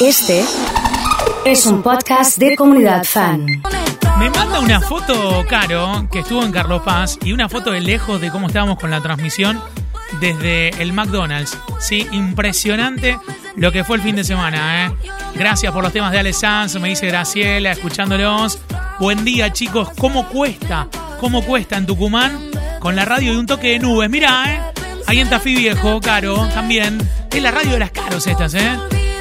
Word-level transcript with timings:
Este 0.00 0.44
es 1.44 1.66
un 1.66 1.82
podcast 1.82 2.38
de 2.38 2.54
comunidad 2.54 3.02
fan. 3.02 3.44
Me 4.20 4.30
manda 4.30 4.60
una 4.60 4.80
foto, 4.80 5.44
Caro, 5.48 6.08
que 6.12 6.20
estuvo 6.20 6.44
en 6.44 6.52
Carlos 6.52 6.82
Paz, 6.84 7.18
y 7.24 7.32
una 7.32 7.48
foto 7.48 7.72
de 7.72 7.80
lejos 7.80 8.20
de 8.20 8.30
cómo 8.30 8.46
estábamos 8.46 8.78
con 8.78 8.92
la 8.92 9.00
transmisión 9.00 9.60
desde 10.20 10.68
el 10.80 10.92
McDonald's. 10.92 11.58
Sí, 11.80 12.06
impresionante 12.12 13.18
lo 13.56 13.72
que 13.72 13.82
fue 13.82 13.96
el 13.96 14.02
fin 14.02 14.14
de 14.14 14.22
semana, 14.22 14.86
¿eh? 14.86 14.92
Gracias 15.34 15.72
por 15.72 15.82
los 15.82 15.92
temas 15.92 16.12
de 16.12 16.20
Ale 16.20 16.32
me 16.80 16.90
dice 16.90 17.08
Graciela, 17.08 17.72
escuchándolos. 17.72 18.60
Buen 19.00 19.24
día, 19.24 19.52
chicos. 19.52 19.88
¿Cómo 19.98 20.28
cuesta? 20.28 20.86
¿Cómo 21.18 21.42
cuesta 21.42 21.76
en 21.76 21.86
Tucumán? 21.86 22.50
Con 22.78 22.94
la 22.94 23.04
radio 23.04 23.32
de 23.32 23.40
un 23.40 23.46
toque 23.46 23.72
de 23.72 23.78
nubes. 23.80 24.08
Mirá, 24.08 24.44
¿eh? 24.48 24.60
Ahí 25.08 25.18
en 25.18 25.28
Tafí 25.28 25.56
Viejo, 25.56 26.00
Caro, 26.00 26.46
también. 26.54 26.98
Es 27.32 27.42
la 27.42 27.50
radio 27.50 27.72
de 27.72 27.78
las 27.80 27.90
caros 27.90 28.26
estas, 28.28 28.54
¿eh? 28.54 28.78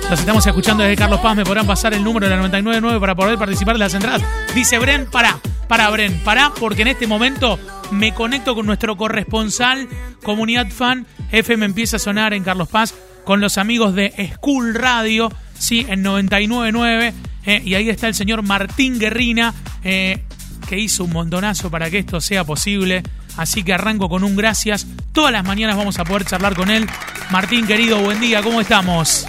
Los 0.09 0.21
estamos 0.21 0.47
escuchando 0.47 0.83
desde 0.83 0.95
Carlos 0.95 1.19
Paz. 1.19 1.35
Me 1.35 1.43
podrán 1.43 1.67
pasar 1.67 1.93
el 1.93 2.01
número 2.01 2.27
de 2.27 2.29
la 2.29 2.37
999 2.37 2.97
para 3.01 3.13
poder 3.13 3.37
participar 3.37 3.75
de 3.75 3.79
las 3.79 3.93
entradas. 3.93 4.21
Dice 4.55 4.79
Bren, 4.79 5.05
para, 5.07 5.37
para 5.67 5.89
Bren, 5.89 6.21
para, 6.23 6.53
porque 6.53 6.83
en 6.83 6.87
este 6.87 7.07
momento 7.07 7.59
me 7.91 8.13
conecto 8.13 8.55
con 8.55 8.65
nuestro 8.65 8.95
corresponsal, 8.95 9.89
comunidad 10.23 10.69
fan. 10.69 11.05
FM 11.33 11.65
empieza 11.65 11.97
a 11.97 11.99
sonar 11.99 12.33
en 12.33 12.45
Carlos 12.45 12.69
Paz 12.69 12.95
con 13.25 13.41
los 13.41 13.57
amigos 13.57 13.95
de 13.95 14.31
School 14.35 14.75
Radio, 14.75 15.29
sí, 15.59 15.85
en 15.89 16.03
999. 16.03 17.13
Eh, 17.45 17.61
y 17.65 17.75
ahí 17.75 17.89
está 17.89 18.07
el 18.07 18.15
señor 18.15 18.43
Martín 18.43 18.99
Guerrina, 18.99 19.53
eh, 19.83 20.23
que 20.69 20.79
hizo 20.79 21.03
un 21.03 21.11
montonazo 21.11 21.69
para 21.69 21.89
que 21.89 21.97
esto 21.97 22.21
sea 22.21 22.45
posible. 22.45 23.03
Así 23.35 23.61
que 23.61 23.73
arranco 23.73 24.07
con 24.07 24.23
un 24.23 24.37
gracias. 24.37 24.87
Todas 25.11 25.33
las 25.33 25.43
mañanas 25.43 25.75
vamos 25.75 25.99
a 25.99 26.05
poder 26.05 26.23
charlar 26.23 26.55
con 26.55 26.71
él. 26.71 26.87
Martín, 27.29 27.67
querido, 27.67 27.99
buen 27.99 28.21
día, 28.21 28.41
¿cómo 28.41 28.61
estamos? 28.61 29.27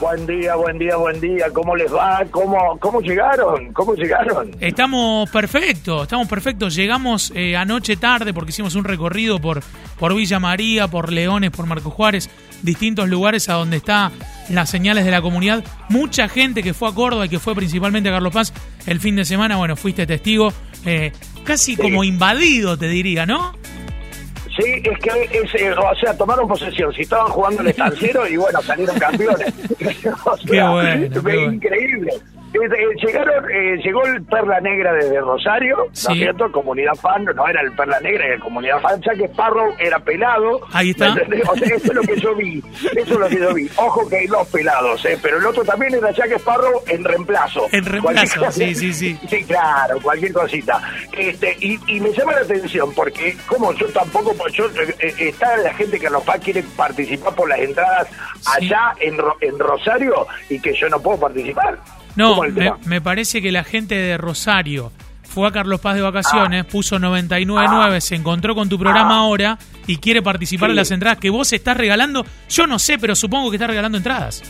Buen 0.00 0.26
día, 0.26 0.56
buen 0.56 0.78
día, 0.78 0.96
buen 0.96 1.20
día. 1.20 1.46
¿Cómo 1.52 1.76
les 1.76 1.92
va? 1.92 2.24
¿Cómo, 2.30 2.76
cómo 2.80 3.00
llegaron? 3.00 3.72
¿Cómo 3.72 3.94
llegaron? 3.94 4.50
Estamos 4.60 5.30
perfectos, 5.30 6.02
estamos 6.02 6.26
perfectos. 6.28 6.74
Llegamos 6.74 7.32
eh, 7.34 7.56
anoche 7.56 7.96
tarde 7.96 8.34
porque 8.34 8.50
hicimos 8.50 8.74
un 8.74 8.84
recorrido 8.84 9.40
por, 9.40 9.62
por 9.98 10.14
Villa 10.14 10.40
María, 10.40 10.88
por 10.88 11.12
Leones, 11.12 11.50
por 11.50 11.66
Marco 11.66 11.90
Juárez, 11.90 12.28
distintos 12.62 13.08
lugares 13.08 13.48
a 13.48 13.54
donde 13.54 13.76
está 13.76 14.10
las 14.50 14.68
señales 14.68 15.04
de 15.04 15.12
la 15.12 15.22
comunidad. 15.22 15.64
Mucha 15.88 16.28
gente 16.28 16.62
que 16.62 16.74
fue 16.74 16.88
a 16.88 16.92
Córdoba 16.92 17.26
y 17.26 17.28
que 17.28 17.38
fue 17.38 17.54
principalmente 17.54 18.08
a 18.08 18.12
Carlos 18.12 18.32
Paz 18.32 18.52
el 18.86 19.00
fin 19.00 19.16
de 19.16 19.24
semana, 19.24 19.56
bueno, 19.56 19.76
fuiste 19.76 20.06
testigo, 20.06 20.52
eh, 20.84 21.12
casi 21.44 21.76
como 21.76 22.04
invadido, 22.04 22.76
te 22.76 22.88
diría, 22.88 23.26
¿no? 23.26 23.54
Sí, 24.56 24.82
es 24.84 24.98
que, 24.98 25.38
es, 25.38 25.54
eh, 25.56 25.72
o 25.72 25.94
sea, 25.96 26.16
tomaron 26.16 26.46
posesión. 26.46 26.92
Si 26.92 27.02
estaban 27.02 27.26
jugando 27.28 27.62
el 27.62 27.68
estanciero 27.68 28.26
y 28.28 28.36
bueno, 28.36 28.62
salieron 28.62 28.96
campeones. 28.98 29.52
o 30.24 30.36
sea, 30.36 30.46
Qué 30.46 30.62
bueno, 30.62 31.08
qué 31.12 31.18
bueno. 31.20 31.52
increíble. 31.52 32.12
Eh, 32.54 32.94
Llegaron, 33.04 33.50
eh, 33.50 33.76
llegó 33.82 34.04
el 34.06 34.22
Perla 34.24 34.60
Negra 34.60 34.92
desde 34.92 35.20
Rosario, 35.20 35.76
¿no 35.76 35.84
Sí. 35.92 36.12
es 36.12 36.18
cierto? 36.18 36.50
Comunidad 36.52 36.94
fan, 36.94 37.24
no 37.24 37.48
era 37.48 37.60
el 37.60 37.72
Perla 37.72 37.98
Negra, 38.00 38.26
era 38.26 38.38
Comunidad 38.38 38.80
fan, 38.80 39.00
ya 39.02 39.12
que 39.14 39.24
Sparrow 39.26 39.74
era 39.78 39.98
pelado. 39.98 40.60
Ahí 40.72 40.90
está. 40.90 41.12
O 41.12 41.56
sea, 41.56 41.66
eso 41.76 41.88
es 41.88 41.94
lo 41.94 42.02
que 42.02 42.16
yo 42.20 42.34
vi, 42.36 42.62
eso 42.96 43.14
es 43.14 43.18
lo 43.18 43.28
que 43.28 43.38
yo 43.40 43.52
vi. 43.54 43.68
Ojo 43.76 44.08
que 44.08 44.16
hay 44.18 44.26
dos 44.28 44.46
pelados, 44.48 45.04
¿eh? 45.04 45.18
Pero 45.20 45.38
el 45.38 45.46
otro 45.46 45.64
también 45.64 45.94
era 45.94 46.10
Jack 46.12 46.30
Sparrow 46.38 46.80
en 46.86 47.02
reemplazo. 47.04 47.66
En 47.72 47.84
reemplazo, 47.84 48.40
Cualquier- 48.40 48.52
sí, 48.52 48.74
sí, 48.74 48.92
sí. 48.92 49.18
Sí, 49.28 49.44
claro, 49.44 49.98
cualquier 50.00 50.32
cosita. 50.32 50.80
Este, 51.16 51.56
y, 51.60 51.78
y 51.88 52.00
me 52.00 52.10
llama 52.12 52.32
la 52.34 52.40
atención 52.40 52.92
porque 52.94 53.36
como 53.46 53.72
yo 53.74 53.86
tampoco, 53.88 54.32
pues 54.34 54.52
yo 54.52 54.66
eh, 54.66 54.94
eh, 55.00 55.14
está 55.18 55.56
la 55.56 55.74
gente 55.74 55.98
que 55.98 56.08
los 56.08 56.22
PA 56.22 56.38
quiere 56.38 56.62
participar 56.76 57.34
por 57.34 57.48
las 57.48 57.58
entradas 57.58 58.08
Sí. 58.40 58.66
allá 58.66 58.92
en, 59.00 59.16
en 59.40 59.58
Rosario 59.58 60.26
y 60.48 60.60
que 60.60 60.72
yo 60.74 60.88
no 60.88 61.00
puedo 61.00 61.18
participar. 61.18 61.78
No, 62.16 62.30
¿Cómo 62.30 62.44
el 62.44 62.72
me, 62.86 63.00
parece 63.00 63.42
que 63.42 63.50
la 63.52 63.64
gente 63.64 63.94
de 63.94 64.16
Rosario 64.18 64.92
fue 65.22 65.48
a 65.48 65.50
Carlos 65.50 65.80
Paz 65.80 65.96
de 65.96 66.02
vacaciones, 66.02 66.64
puso 66.64 66.98
999, 66.98 67.96
Ah. 67.96 68.00
se 68.00 68.14
encontró 68.14 68.54
con 68.54 68.68
tu 68.68 68.78
programa 68.78 69.16
Ah. 69.16 69.20
ahora 69.20 69.58
y 69.86 69.96
quiere 69.96 70.22
participar 70.22 70.68
Sí. 70.68 70.72
en 70.72 70.76
las 70.76 70.90
entradas 70.92 71.18
que 71.18 71.30
vos 71.30 71.52
estás 71.52 71.76
regalando. 71.76 72.24
Yo 72.48 72.66
no 72.66 72.78
sé, 72.78 72.98
pero 72.98 73.16
supongo 73.16 73.50
que 73.50 73.56
estás 73.56 73.68
regalando 73.68 73.98
entradas. 73.98 74.42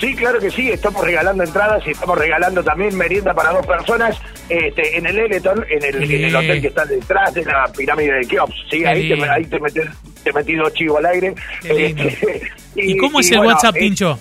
Sí, 0.00 0.12
claro 0.16 0.40
que 0.40 0.50
sí, 0.50 0.68
estamos 0.68 1.04
regalando 1.04 1.44
entradas 1.44 1.86
y 1.86 1.92
estamos 1.92 2.18
regalando 2.18 2.64
también 2.64 2.96
merienda 2.96 3.32
para 3.32 3.52
dos 3.52 3.64
personas 3.64 4.18
este, 4.48 4.98
en 4.98 5.06
el 5.06 5.16
Eleton, 5.16 5.64
en 5.70 5.84
el, 5.84 6.02
en 6.12 6.24
el 6.24 6.34
hotel 6.36 6.60
que 6.60 6.66
está 6.66 6.84
detrás 6.84 7.32
de 7.32 7.44
la 7.44 7.70
pirámide 7.74 8.12
de 8.14 8.26
Keops. 8.26 8.54
Sí, 8.70 8.84
ahí 8.84 9.08
te, 9.08 9.30
ahí 9.30 9.44
te 9.46 9.60
metí, 9.60 9.80
te 10.24 10.32
metí 10.32 10.54
dos 10.56 10.74
chivos 10.74 10.98
al 10.98 11.06
aire. 11.06 11.34
Este, 11.62 12.50
¿Y, 12.74 12.96
cómo 12.96 13.20
es 13.20 13.30
el 13.30 13.38
bueno, 13.38 13.52
WhatsApp, 13.54 13.76
eh, 13.76 13.78
Tincho? 13.78 14.18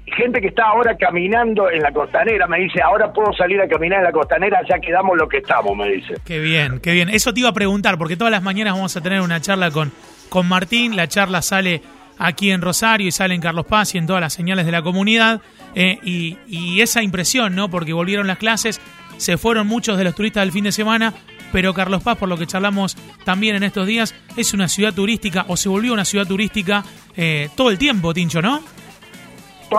gente 0.06 0.40
que 0.40 0.48
está 0.48 0.64
ahora 0.64 0.96
caminando 0.96 1.70
en 1.70 1.82
la 1.82 1.92
costanera 1.92 2.46
me 2.46 2.58
dice, 2.60 2.82
ahora 2.82 3.12
puedo 3.12 3.32
salir 3.32 3.60
a 3.60 3.68
caminar 3.68 4.00
en 4.00 4.04
la 4.04 4.12
costanera, 4.12 4.60
ya 4.68 4.78
quedamos 4.78 5.16
lo 5.16 5.28
que 5.28 5.38
estamos, 5.38 5.76
me 5.76 5.88
dice. 5.88 6.14
Qué 6.24 6.38
bien, 6.40 6.80
qué 6.80 6.92
bien. 6.92 7.08
Eso 7.08 7.32
te 7.32 7.40
iba 7.40 7.48
a 7.48 7.54
preguntar, 7.54 7.98
porque 7.98 8.16
todas 8.16 8.30
las 8.30 8.42
mañanas 8.42 8.74
vamos 8.74 8.96
a 8.96 9.00
tener 9.00 9.20
una 9.20 9.40
charla 9.40 9.70
con, 9.70 9.92
con 10.28 10.48
Martín. 10.48 10.96
La 10.96 11.08
charla 11.08 11.42
sale 11.42 11.82
aquí 12.18 12.50
en 12.50 12.60
Rosario 12.60 13.08
y 13.08 13.12
sale 13.12 13.34
en 13.34 13.40
Carlos 13.40 13.66
Paz 13.66 13.94
y 13.94 13.98
en 13.98 14.06
todas 14.06 14.20
las 14.20 14.32
señales 14.32 14.66
de 14.66 14.72
la 14.72 14.82
comunidad. 14.82 15.40
Eh, 15.74 15.98
y, 16.02 16.80
esa 16.80 17.02
impresión, 17.02 17.54
¿no? 17.54 17.70
Porque 17.70 17.92
volvieron 17.92 18.26
las 18.26 18.38
clases, 18.38 18.80
se 19.16 19.38
fueron 19.38 19.66
muchos 19.66 19.96
de 19.96 20.04
los 20.04 20.14
turistas 20.14 20.42
del 20.42 20.52
fin 20.52 20.64
de 20.64 20.72
semana, 20.72 21.14
pero 21.52 21.72
Carlos 21.74 22.02
Paz, 22.02 22.18
por 22.18 22.28
lo 22.28 22.36
que 22.36 22.46
charlamos 22.46 22.96
también 23.24 23.56
en 23.56 23.62
estos 23.62 23.86
días, 23.86 24.14
es 24.36 24.52
una 24.52 24.68
ciudad 24.68 24.92
turística 24.92 25.44
o 25.48 25.56
se 25.56 25.68
volvió 25.68 25.92
una 25.92 26.04
ciudad 26.04 26.26
turística 26.26 26.82
eh, 27.16 27.48
todo 27.56 27.70
el 27.70 27.78
tiempo, 27.78 28.12
Tincho, 28.12 28.42
¿no? 28.42 28.62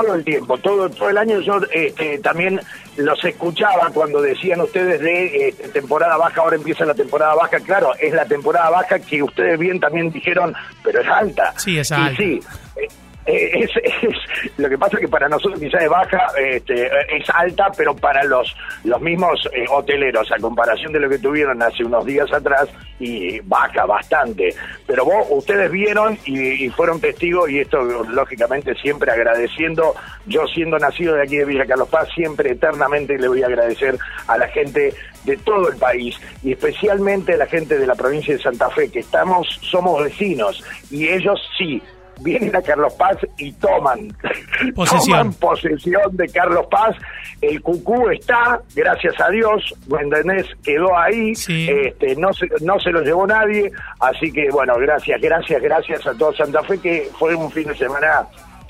Todo 0.01 0.15
el 0.15 0.23
tiempo, 0.23 0.57
todo, 0.57 0.89
todo 0.89 1.09
el 1.09 1.17
año 1.17 1.39
yo 1.41 1.59
este, 1.71 2.19
también 2.19 2.59
los 2.97 3.23
escuchaba 3.23 3.89
cuando 3.93 4.21
decían 4.21 4.61
ustedes 4.61 4.99
de 5.01 5.49
este, 5.49 5.69
temporada 5.69 6.17
baja, 6.17 6.41
ahora 6.41 6.55
empieza 6.55 6.85
la 6.85 6.93
temporada 6.93 7.35
baja, 7.35 7.59
claro, 7.59 7.91
es 7.99 8.13
la 8.13 8.25
temporada 8.25 8.69
baja 8.69 8.99
que 8.99 9.21
ustedes 9.21 9.59
bien 9.59 9.79
también 9.79 10.11
dijeron, 10.11 10.53
pero 10.83 11.01
es 11.01 11.07
alta. 11.07 11.53
Sí, 11.57 11.77
es 11.77 11.91
Y 11.91 11.93
alta. 11.93 12.15
sí, 12.17 12.39
eh, 13.25 13.67
lo 14.57 14.69
que 14.69 14.78
pasa 14.78 14.97
es 14.97 15.01
que 15.01 15.07
para 15.07 15.29
nosotros 15.29 15.59
quizás 15.59 15.84
es 15.84 15.89
baja, 15.89 16.28
este, 16.39 16.88
es 17.16 17.29
alta, 17.29 17.72
pero 17.75 17.95
para 17.95 18.23
los, 18.23 18.56
los 18.84 19.01
mismos 19.01 19.50
eh, 19.53 19.66
hoteleros, 19.69 20.31
a 20.31 20.39
comparación 20.39 20.91
de 20.94 21.00
lo 21.00 21.09
que 21.09 21.19
tuvieron 21.19 21.61
hace 21.61 21.84
unos 21.84 22.06
días 22.06 22.31
atrás, 22.31 22.69
y 23.00 23.39
baja 23.41 23.85
bastante. 23.85 24.53
Pero 24.88 25.06
vos, 25.06 25.28
ustedes 25.29 25.69
vieron 25.72 26.17
y, 26.25 26.66
y 26.66 26.69
fueron 26.69 27.01
testigos, 27.01 27.50
y 27.50 27.59
esto 27.59 27.81
lógicamente 27.81 28.75
siempre 28.75 29.11
agradeciendo, 29.11 29.95
yo 30.25 30.45
siendo 30.47 30.78
nacido 30.78 31.16
de 31.16 31.23
aquí 31.23 31.38
de 31.38 31.45
Villa 31.45 31.66
Carlos 31.66 31.90
Paz, 31.90 32.07
siempre 32.16 32.51
eternamente 32.51 33.17
le 33.17 33.28
voy 33.28 33.44
a 33.44 33.47
agradecer 33.47 33.97
a 34.28 34.38
la 34.38 34.47
gente 34.47 34.94
de 35.25 35.38
todo 35.38 35.69
el 35.69 35.78
país 35.78 36.17
y 36.44 36.51
especialmente 36.51 37.34
a 37.34 37.38
la 37.38 37.45
gente 37.45 37.78
de 37.78 37.88
la 37.88 37.95
provincia 37.95 38.35
de 38.35 38.41
Santa 38.41 38.70
Fe, 38.70 38.90
que 38.91 38.99
estamos, 38.99 39.47
somos 39.61 40.03
vecinos, 40.03 40.64
y 40.91 41.08
ellos 41.08 41.40
sí, 41.58 41.81
vienen 42.21 42.55
a 42.55 42.61
Carlos 42.61 42.93
Paz 42.93 43.17
y 43.37 43.51
toman, 43.53 44.15
Posesión. 44.75 45.17
toman 45.17 45.33
posesión 45.33 46.01
de 46.17 46.27
Carlos 46.29 46.65
Paz. 46.69 46.95
El 47.41 47.61
cucú 47.61 48.09
está, 48.09 48.61
gracias 48.75 49.19
a 49.19 49.29
Dios, 49.29 49.73
Guendanés 49.87 50.45
quedó 50.63 50.97
ahí, 50.97 51.35
Sí. 51.35 51.67
este, 51.69 52.15
no, 52.15 52.31
se, 52.33 52.47
no 52.61 52.79
se 52.79 52.91
lo 52.91 53.01
llevó 53.01 53.27
nadie, 53.27 53.71
así 53.99 54.31
que 54.31 54.49
bueno, 54.51 54.75
gracias, 54.79 55.19
gracias, 55.21 55.61
gracias 55.61 56.07
a 56.07 56.13
todo 56.13 56.33
Santa 56.33 56.63
Fe, 56.63 56.79
que 56.79 57.09
fue 57.19 57.35
un 57.35 57.51
fin 57.51 57.67
de 57.67 57.75
semana 57.75 58.27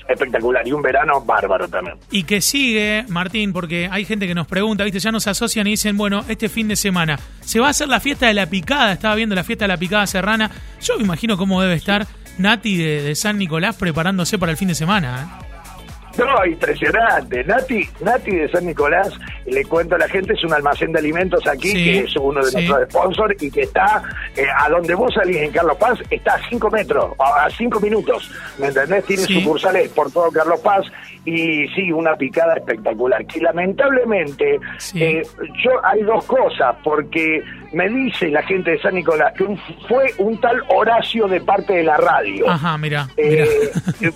espectacular 0.08 0.66
y 0.68 0.72
un 0.72 0.82
verano 0.82 1.20
bárbaro 1.22 1.66
también. 1.68 1.96
Y 2.10 2.24
que 2.24 2.40
sigue, 2.42 3.04
Martín, 3.08 3.52
porque 3.54 3.88
hay 3.90 4.04
gente 4.04 4.26
que 4.26 4.34
nos 4.34 4.46
pregunta, 4.46 4.84
¿viste? 4.84 4.98
Ya 4.98 5.10
nos 5.12 5.26
asocian 5.26 5.66
y 5.66 5.70
dicen, 5.70 5.96
bueno, 5.96 6.24
este 6.28 6.48
fin 6.50 6.68
de 6.68 6.76
semana, 6.76 7.18
¿se 7.40 7.58
va 7.60 7.68
a 7.68 7.70
hacer 7.70 7.88
la 7.88 8.00
fiesta 8.00 8.26
de 8.26 8.34
la 8.34 8.46
picada? 8.46 8.92
Estaba 8.92 9.14
viendo 9.14 9.34
la 9.34 9.44
fiesta 9.44 9.64
de 9.64 9.68
la 9.68 9.76
picada 9.78 10.06
serrana. 10.06 10.50
Yo 10.82 10.98
me 10.98 11.04
imagino 11.04 11.36
cómo 11.38 11.62
debe 11.62 11.74
estar 11.74 12.06
Nati 12.38 12.76
de, 12.76 13.14
San 13.14 13.38
Nicolás 13.38 13.76
preparándose 13.76 14.38
para 14.38 14.52
el 14.52 14.58
fin 14.58 14.68
de 14.68 14.74
semana. 14.74 15.22
¿eh? 15.22 16.18
No, 16.18 16.46
impresionante. 16.46 17.44
Nati, 17.44 17.88
Nati 18.00 18.30
de 18.30 18.48
San 18.48 18.66
Nicolás 18.66 19.08
le 19.46 19.64
cuento 19.64 19.94
a 19.94 19.98
la 19.98 20.08
gente, 20.08 20.32
es 20.34 20.42
un 20.44 20.52
almacén 20.52 20.92
de 20.92 20.98
alimentos 20.98 21.46
aquí, 21.46 21.68
Sí, 21.70 21.84
que 21.84 21.98
es 22.00 22.16
uno 22.16 22.40
de 22.44 22.50
sí. 22.50 22.56
nuestros 22.56 22.88
sponsors 22.90 23.42
y 23.42 23.50
que 23.50 23.62
está 23.62 24.02
eh, 24.36 24.44
a 24.58 24.68
donde 24.70 24.94
vos 24.94 25.12
salís 25.14 25.36
en 25.38 25.50
Carlos 25.52 25.76
Paz, 25.78 25.98
está 26.10 26.34
a 26.34 26.48
cinco 26.48 26.70
metros, 26.70 27.12
a 27.18 27.44
a 27.44 27.50
cinco 27.50 27.78
minutos, 27.80 28.30
¿me 28.58 28.68
entendés? 28.68 29.04
Tiene 29.04 29.22
Sí. 29.24 29.40
sucursales 29.40 29.88
por 29.90 30.10
todo 30.10 30.30
Carlos 30.30 30.60
Paz 30.60 30.86
y 31.26 31.66
sí, 31.68 31.90
una 31.92 32.14
picada 32.16 32.54
espectacular. 32.54 33.24
Que 33.26 33.40
lamentablemente, 33.40 34.58
eh, 34.94 35.22
yo 35.62 35.70
hay 35.84 36.02
dos 36.02 36.24
cosas, 36.26 36.74
porque 36.82 37.42
me 37.72 37.88
dice 37.88 38.28
la 38.28 38.42
gente 38.42 38.72
de 38.72 38.78
San 38.80 38.94
Nicolás 38.94 39.32
que 39.36 39.44
un- 39.44 39.58
fue 39.88 40.12
un 40.18 40.40
tal 40.40 40.62
Horacio 40.68 41.26
de 41.28 41.40
parte 41.40 41.72
de 41.74 41.82
la 41.82 41.96
radio. 41.96 42.48
Ajá, 42.48 42.76
mira. 42.78 43.08
Eh, 43.16 43.70
eh, 44.00 44.10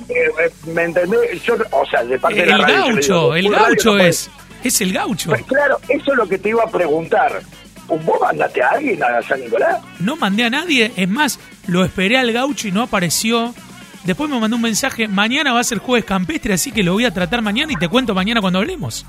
¿Me 0.67 0.85
entendés? 0.85 1.43
Yo, 1.43 1.55
o 1.73 1.87
sea, 1.87 2.05
de 2.05 2.19
parte 2.19 2.41
de 2.41 2.47
la 2.47 2.57
El 2.57 2.63
radio. 2.63 2.77
gaucho, 2.87 3.13
digo, 3.33 3.35
el 3.37 3.45
"Full 3.47 3.55
radio 3.55 3.67
gaucho 3.69 3.91
no 3.93 3.99
puede". 3.99 4.11
Es. 4.65 4.81
El 4.81 4.93
gaucho. 4.93 5.31
Pues 5.31 5.43
claro, 5.45 5.79
eso 5.89 6.13
es 6.13 6.17
lo 6.17 6.29
que 6.29 6.39
te 6.39 6.51
iba 6.51 6.63
a 6.65 6.69
preguntar. 6.71 7.41
¿Vos 7.89 8.21
mandaste 8.21 8.63
a 8.63 8.69
alguien 8.69 9.03
a 9.03 9.23
San 9.23 9.41
Nicolás? 9.41 9.79
No 9.99 10.15
mandé 10.17 10.45
a 10.45 10.51
nadie, 10.51 10.93
es 10.97 11.09
más, 11.09 11.41
lo 11.67 11.85
esperé 11.85 12.19
al 12.19 12.31
gaucho 12.33 12.69
y 12.69 12.73
no 12.73 12.83
apareció. 12.83 13.55
Después 14.05 14.29
me 14.31 14.39
mandó 14.39 14.57
un 14.57 14.63
mensaje, 14.63 15.09
mañana 15.09 15.53
va 15.55 15.61
a 15.61 15.65
ser 15.65 15.79
jueves 15.79 16.05
campestre, 16.05 16.53
así 16.55 16.71
que 16.71 16.83
lo 16.83 16.93
voy 16.93 17.05
a 17.07 17.13
tratar 17.15 17.41
mañana 17.43 17.73
y 17.73 17.77
te 17.77 17.89
cuento 17.89 18.15
mañana 18.15 18.41
cuando 18.43 18.59
hablemos. 18.59 19.07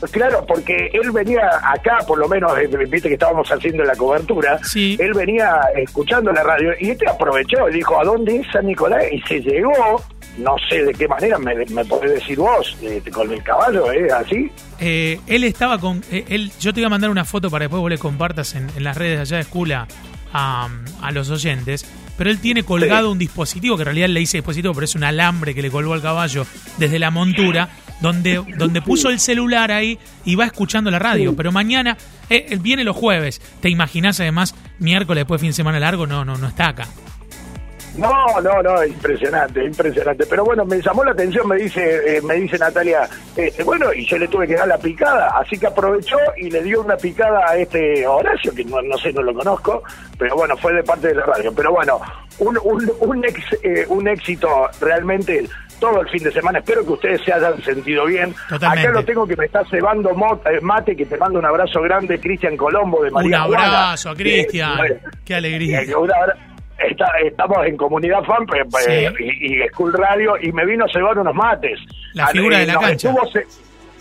Pues 0.00 0.12
Claro, 0.12 0.44
porque 0.46 0.90
él 0.92 1.10
venía 1.10 1.42
acá, 1.62 1.98
por 2.06 2.18
lo 2.18 2.28
menos, 2.28 2.52
eh, 2.58 2.66
viste 2.88 3.08
que 3.08 3.14
estábamos 3.14 3.48
haciendo 3.50 3.84
la 3.84 3.94
cobertura, 3.96 4.58
Sí. 4.64 4.96
él 5.00 5.12
venía 5.12 5.60
escuchando 5.76 6.32
la 6.32 6.42
radio 6.44 6.70
y 6.80 6.90
este 6.90 7.08
aprovechó 7.08 7.68
y 7.68 7.74
dijo, 7.74 8.00
¿a 8.00 8.04
dónde 8.04 8.36
es 8.36 8.46
San 8.52 8.66
Nicolás? 8.66 9.02
Y 9.12 9.20
se 9.22 9.40
llegó, 9.40 10.02
no 10.38 10.54
sé 10.68 10.84
de 10.84 10.92
qué 10.94 11.06
manera, 11.08 11.38
me, 11.38 11.54
me 11.66 11.84
podés 11.84 12.12
decir 12.14 12.38
vos, 12.38 12.76
eh, 12.82 13.02
con 13.12 13.30
el 13.32 13.42
caballo, 13.42 13.90
¿eh? 13.92 14.08
Así. 14.12 14.50
Eh, 14.80 15.20
él 15.26 15.44
estaba 15.44 15.78
con. 15.78 16.02
eh, 16.10 16.24
él, 16.28 16.50
yo 16.60 16.72
te 16.72 16.80
voy 16.80 16.86
a 16.86 16.90
mandar 16.90 17.10
una 17.10 17.24
foto 17.24 17.50
para 17.50 17.64
después 17.64 17.80
vos 17.80 17.90
le 17.90 17.98
compartas 17.98 18.54
en, 18.54 18.68
en 18.76 18.84
las 18.84 18.96
redes 18.96 19.16
de 19.16 19.22
allá 19.22 19.36
de 19.36 19.42
Escula 19.42 19.86
a, 20.32 20.68
a 21.02 21.10
los 21.12 21.30
oyentes. 21.30 21.84
Pero 22.16 22.30
él 22.30 22.40
tiene 22.40 22.64
colgado 22.64 23.06
Sí. 23.08 23.12
un 23.12 23.18
dispositivo, 23.18 23.76
que 23.76 23.82
en 23.82 23.86
realidad 23.86 24.08
le 24.08 24.18
dice 24.18 24.38
dispositivo, 24.38 24.74
pero 24.74 24.84
es 24.86 24.94
un 24.96 25.04
alambre 25.04 25.54
que 25.54 25.62
le 25.62 25.70
colgó 25.70 25.92
al 25.94 26.02
caballo 26.02 26.44
desde 26.76 26.98
la 26.98 27.12
montura, 27.12 27.68
donde, 28.00 28.42
donde 28.56 28.82
puso 28.82 29.08
el 29.10 29.20
celular 29.20 29.70
ahí 29.70 30.00
y 30.24 30.34
va 30.34 30.44
escuchando 30.46 30.90
la 30.90 30.98
radio. 30.98 31.36
Pero 31.36 31.52
mañana, 31.52 31.96
eh, 32.28 32.46
él 32.50 32.58
viene 32.58 32.82
los 32.82 32.96
jueves. 32.96 33.40
¿Te 33.60 33.70
imaginas 33.70 34.18
además 34.18 34.56
miércoles 34.80 35.20
después 35.20 35.40
de 35.40 35.42
fin 35.44 35.50
de 35.50 35.54
semana 35.54 35.78
largo? 35.78 36.08
No, 36.08 36.24
no, 36.24 36.36
no 36.36 36.48
está 36.48 36.68
acá. 36.70 36.88
No, 37.96 38.40
no, 38.40 38.62
no, 38.62 38.84
impresionante, 38.84 39.64
impresionante. 39.64 40.24
Pero 40.26 40.44
bueno, 40.44 40.64
me 40.64 40.80
llamó 40.80 41.04
la 41.04 41.12
atención, 41.12 41.48
me 41.48 41.56
dice, 41.56 42.16
eh, 42.18 42.22
me 42.22 42.34
dice 42.34 42.56
Natalia, 42.58 43.08
este, 43.36 43.64
bueno, 43.64 43.92
y 43.92 44.06
yo 44.06 44.18
le 44.18 44.28
tuve 44.28 44.46
que 44.46 44.54
dar 44.54 44.68
la 44.68 44.78
picada, 44.78 45.28
así 45.40 45.58
que 45.58 45.66
aprovechó 45.66 46.16
y 46.36 46.50
le 46.50 46.62
dio 46.62 46.80
una 46.82 46.96
picada 46.96 47.40
a 47.48 47.56
este 47.56 48.06
Horacio, 48.06 48.54
que 48.54 48.64
no, 48.64 48.80
no 48.82 48.96
sé, 48.98 49.12
no 49.12 49.22
lo 49.22 49.34
conozco, 49.34 49.82
pero 50.16 50.36
bueno, 50.36 50.56
fue 50.56 50.72
de 50.74 50.84
parte 50.84 51.08
de 51.08 51.14
la 51.16 51.24
radio. 51.26 51.52
Pero 51.54 51.72
bueno, 51.72 52.00
un, 52.38 52.56
un, 52.62 52.92
un, 53.00 53.24
ex- 53.24 53.58
eh, 53.64 53.84
un 53.88 54.06
éxito 54.06 54.48
realmente 54.80 55.48
todo 55.80 56.00
el 56.00 56.08
fin 56.08 56.22
de 56.24 56.32
semana. 56.32 56.58
Espero 56.58 56.84
que 56.84 56.92
ustedes 56.92 57.20
se 57.24 57.32
hayan 57.32 57.60
sentido 57.62 58.04
bien. 58.06 58.34
Totalmente. 58.48 58.88
Acá 58.88 58.98
lo 58.98 59.04
tengo 59.04 59.26
que 59.26 59.36
me 59.36 59.44
está 59.46 59.64
cebando 59.70 60.10
eh, 60.10 60.58
mate, 60.60 60.96
que 60.96 61.06
te 61.06 61.16
mando 61.16 61.38
un 61.38 61.44
abrazo 61.44 61.80
grande, 61.82 62.18
Cristian 62.20 62.56
Colombo 62.56 63.02
de 63.02 63.08
Un 63.08 63.14
María 63.14 63.42
Juana. 63.42 63.64
abrazo 63.86 64.10
Eh, 64.12 64.16
Cristian. 64.16 64.76
bueno, 64.76 64.94
Qué 65.24 65.34
alegría. 65.36 65.82
eh, 65.82 65.94
un 65.94 66.10
abra- 66.12 66.36
está- 66.78 67.10
estamos 67.24 67.66
en 67.66 67.76
comunidad 67.76 68.22
fan 68.24 68.46
pues, 68.46 68.62
Sí. 68.84 69.06
y, 69.20 69.62
y 69.62 69.68
School 69.68 69.92
Radio 69.92 70.34
y 70.40 70.52
me 70.52 70.64
vino 70.66 70.84
a 70.84 70.88
cebar 70.92 71.18
unos 71.18 71.34
mates. 71.34 71.78
La 72.14 72.26
figura 72.28 72.56
eh, 72.58 72.60
de 72.60 72.66
la 72.72 72.80
cancha. 72.80 73.08
estuvo 73.10 73.26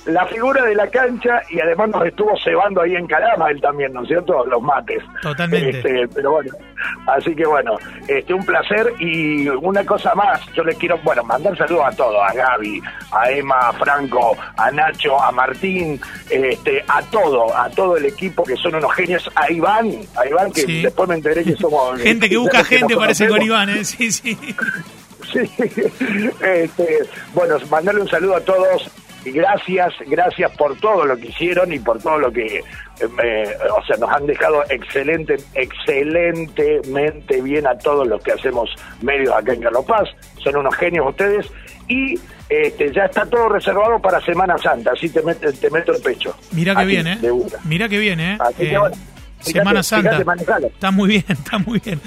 la 0.07 0.25
figura 0.27 0.63
de 0.65 0.75
la 0.75 0.87
cancha 0.87 1.41
y 1.49 1.59
además 1.59 1.89
nos 1.89 2.05
estuvo 2.05 2.31
cebando 2.43 2.81
ahí 2.81 2.95
en 2.95 3.07
Calama 3.07 3.49
él 3.51 3.61
también, 3.61 3.93
¿no 3.93 4.01
es 4.03 4.07
cierto? 4.07 4.45
Los 4.45 4.61
mates. 4.61 5.03
Totalmente. 5.21 5.69
Este, 5.77 6.07
pero 6.15 6.31
bueno, 6.31 6.51
así 7.07 7.35
que 7.35 7.45
bueno, 7.45 7.77
este 8.07 8.33
un 8.33 8.45
placer 8.45 8.93
y 8.99 9.47
una 9.49 9.85
cosa 9.85 10.13
más, 10.15 10.41
yo 10.53 10.63
les 10.63 10.77
quiero, 10.77 10.97
bueno, 11.03 11.23
mandar 11.23 11.57
saludos 11.57 11.85
a 11.87 11.91
todos, 11.95 12.17
a 12.29 12.33
Gaby, 12.33 12.81
a 13.11 13.31
Emma, 13.31 13.59
a 13.69 13.73
Franco, 13.73 14.35
a 14.57 14.71
Nacho, 14.71 15.21
a 15.21 15.31
Martín, 15.31 15.99
este, 16.29 16.83
a 16.87 17.01
todo, 17.03 17.55
a 17.55 17.69
todo 17.69 17.97
el 17.97 18.05
equipo 18.05 18.43
que 18.43 18.55
son 18.55 18.75
unos 18.75 18.93
genios, 18.93 19.29
a 19.35 19.51
Iván, 19.51 19.91
a 20.15 20.27
Iván 20.27 20.51
que 20.51 20.61
Sí. 20.61 20.81
después 20.83 21.07
me 21.09 21.15
enteré 21.15 21.43
que 21.43 21.55
somos 21.55 21.99
Gente 22.01 22.29
que 22.29 22.37
busca 22.37 22.63
gente, 22.63 22.95
parece 22.95 23.27
con. 23.27 23.41
Iván, 23.41 23.69
¿eh? 23.69 23.83
Sí, 23.83 24.11
sí. 24.11 24.37
Sí, 25.33 25.39
este, 26.41 26.99
bueno, 27.33 27.57
mandarle 27.69 27.99
un 28.01 28.07
saludo 28.07 28.37
a 28.37 28.41
todos 28.41 28.89
gracias, 29.25 29.93
gracias 30.07 30.51
por 30.57 30.77
todo 30.79 31.05
lo 31.05 31.17
que 31.17 31.27
hicieron 31.27 31.71
y 31.73 31.79
por 31.79 31.99
todo 32.01 32.17
lo 32.17 32.31
que, 32.31 32.45
eh, 32.57 32.61
me- 33.15 33.43
o 33.69 33.83
sea, 33.85 33.97
nos 33.99 34.09
han 34.09 34.25
dejado 34.25 34.63
excelente, 34.69 35.37
excelentemente 35.53 37.41
bien 37.41 37.67
a 37.67 37.77
todos 37.77 38.07
los 38.07 38.21
que 38.23 38.31
hacemos 38.33 38.69
medios 39.01 39.33
acá 39.35 39.53
en 39.53 39.61
Carlos 39.61 39.85
Paz. 39.85 40.09
Son 40.43 40.55
unos 40.55 40.75
genios 40.75 41.05
ustedes 41.09 41.45
y 41.87 42.15
este, 42.49 42.91
ya 42.93 43.05
está 43.05 43.25
todo 43.25 43.49
reservado 43.49 43.99
para 44.01 44.21
Semana 44.21 44.57
Santa, 44.57 44.91
así 44.93 45.09
te, 45.09 45.21
met- 45.21 45.59
te 45.59 45.69
meto 45.69 45.93
el 45.95 46.01
pecho. 46.01 46.35
Mirá 46.51 46.75
que 46.75 46.85
bien, 46.85 47.07
¿eh? 47.07 47.17
Mirá 47.65 47.89
que 47.89 47.97
bien, 47.99 48.19
¿eh? 48.19 48.37
Así 48.39 48.55
que 48.55 48.73
Eh, 48.73 48.77
bueno, 48.79 48.95
Semana 49.41 49.83
Santa. 49.83 50.17
fíjate, 50.17 50.67
está 50.67 50.91
muy 50.91 51.09
bien, 51.09 51.25
está 51.29 51.57
muy 51.59 51.79
bien. 51.79 51.99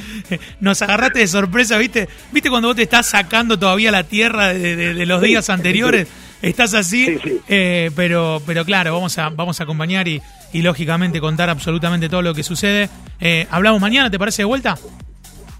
Nos 0.61 0.81
agarraste 0.83 1.21
de 1.21 1.27
sorpresa, 1.29 1.77
¿viste? 1.79 2.09
¿Viste 2.33 2.51
cuando 2.51 2.69
vos 2.69 2.77
te 2.77 2.83
estás 2.83 3.07
sacando 3.07 3.59
todavía 3.59 3.91
la 3.93 4.05
tierra 4.05 4.49
de, 4.49 4.77
de- 4.77 4.95
de 4.95 5.07
los 5.07 5.21
días 5.21 5.49
anteriores? 5.51 6.09
Estás 6.42 6.75
así, 6.75 7.04
Sí, 7.06 7.19
sí. 7.22 7.40
eh, 7.48 7.90
pero, 7.94 8.40
pero 8.46 8.64
claro, 8.64 8.94
vamos 8.94 9.16
a, 9.19 9.28
vamos 9.28 9.60
a 9.60 9.64
acompañar 9.64 10.08
y, 10.08 10.22
y 10.52 10.62
lógicamente 10.62 11.20
contar 11.20 11.50
absolutamente 11.50 12.08
todo 12.08 12.22
lo 12.22 12.34
que 12.34 12.42
sucede. 12.42 12.88
Eh, 13.20 13.46
¿Hablamos 13.50 13.81
mañana, 13.81 14.10
te 14.10 14.19
parece 14.19 14.42
de 14.42 14.46
vuelta? 14.46 14.78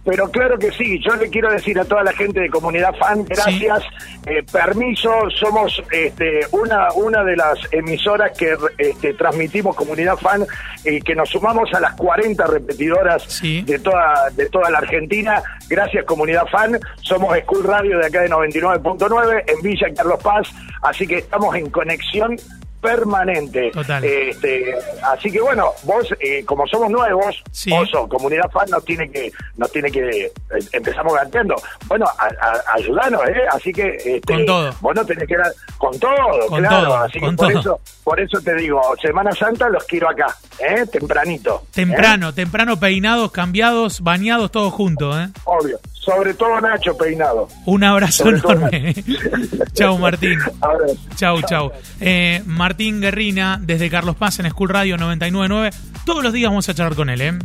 Pero 0.03 0.31
claro 0.31 0.59
que 0.59 0.71
sí, 0.73 0.99
yo 1.07 1.15
le 1.17 1.29
quiero 1.29 1.53
decir 1.53 1.79
a 1.79 1.85
toda 1.85 2.03
la 2.03 2.13
gente 2.13 2.41
de 2.41 2.49
comunidad 2.49 2.95
fan, 2.95 3.23
gracias, 3.25 3.83
eh, 4.27 4.43
permiso, 4.51 5.11
somos 5.39 5.83
este, 5.93 6.41
una, 6.53 6.91
una 6.95 7.23
de 7.23 7.37
las 7.37 7.59
emisoras 7.71 8.37
que 8.37 8.57
este, 8.79 9.13
transmitimos 9.13 9.77
comunidad 9.77 10.17
fan 10.17 10.47
y 10.87 11.01
que 11.03 11.15
nos 11.15 11.29
sumamos 11.29 11.69
a 11.75 11.81
las 11.81 11.95
40 11.97 12.47
repetidoras 12.47 13.25
Sí. 13.25 13.61
de, 13.63 13.79
toda, 13.79 14.31
de 14.31 14.49
toda 14.49 14.71
la 14.71 14.79
Argentina. 14.79 15.43
Gracias 15.69 16.05
comunidad 16.07 16.47
fan, 16.47 16.79
somos 17.03 17.37
School 17.41 17.65
Radio 17.65 17.99
de 17.99 18.07
acá 18.07 18.23
de 18.23 18.31
99.9 18.31 19.45
en 19.49 19.63
Villa 19.63 19.89
Carlos 19.95 20.19
Paz, 20.23 20.49
así 20.83 21.07
que 21.07 21.19
estamos 21.19 21.55
en 21.57 21.69
conexión 21.69 22.37
permanente. 22.81 23.71
Total. 23.73 24.05
Este, 24.05 24.75
así 25.03 25.31
que 25.31 25.41
bueno, 25.41 25.71
vos, 25.85 26.07
eh, 26.21 26.45
como 26.45 26.67
somos 26.67 26.91
nuevos, 26.91 27.43
Sí. 27.53 27.71
vos 27.71 27.89
sos 27.91 28.09
comunidad 28.09 28.51
fan 28.51 28.69
nos 28.71 28.85
tiene 28.85 29.11
que, 29.11 29.31
nos 29.57 29.71
tiene 29.73 29.91
que, 29.91 30.27
eh, 30.27 30.33
empezamos 30.73 31.15
ganando. 31.15 31.55
Bueno, 31.87 32.07
a, 32.07 32.25
a- 32.25 32.75
ayudanos, 32.77 33.23
¿eh? 33.29 33.43
Así 33.53 33.73
que, 33.73 33.95
este, 33.97 34.21
Con 34.23 34.45
todo. 34.47 34.75
vos 34.81 34.95
no 34.95 35.05
tenés 35.05 35.27
que 35.29 35.37
dar, 35.37 35.53
con 35.79 35.99
todo, 35.99 36.47
Con 36.49 36.61
claro. 36.61 36.85
todo, 36.87 36.97
así 36.99 37.21
con 37.21 37.31
que 37.31 37.37
por 37.37 37.49
todo. 37.53 37.61
eso, 37.61 37.81
por 38.05 38.21
eso 38.21 38.41
te 38.41 38.55
digo, 38.55 38.81
Semana 39.01 39.33
Santa 39.33 39.69
los 39.69 39.85
quiero 39.85 40.09
acá, 40.09 40.27
¿eh? 40.59 40.85
Tempranito. 40.91 41.63
¿eh? 41.65 41.69
Temprano, 41.73 42.33
temprano 42.35 42.79
peinados, 42.81 43.31
cambiados, 43.33 44.01
bañados, 44.01 44.51
todos 44.51 44.73
juntos, 44.73 45.17
¿eh? 45.19 45.29
Obvio. 45.45 45.79
Sobre 46.11 46.35
todo 46.35 46.61
Nacho 46.61 46.97
peinado. 46.97 47.49
Un 47.67 47.85
abrazo 47.85 48.25
Sobre 48.25 48.39
enorme. 48.39 48.95
chau, 49.75 49.97
Martín. 49.99 50.39
Ahora, 50.61 50.87
Chau, 51.15 51.41
chau. 51.43 51.73
Eh, 52.01 52.43
Martín 52.47 53.01
Guerrina, 53.01 53.59
desde 53.63 53.89
Carlos 53.89 54.17
Paz 54.17 54.41
en 54.41 54.51
School 54.51 54.71
Radio 54.71 54.97
999. 54.97 55.71
Todos 56.05 56.23
los 56.25 56.33
días 56.33 56.51
vamos 56.51 56.69
a 56.69 56.75
charlar 56.75 56.97
con 56.97 57.11
él, 57.11 57.21
¿eh? 57.21 57.39